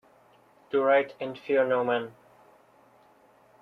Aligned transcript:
Do 0.71 0.81
right 0.81 1.13
and 1.19 1.37
fear 1.37 1.63
no 1.63 1.83
man. 1.83 2.15